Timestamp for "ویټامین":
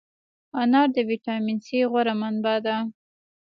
1.09-1.57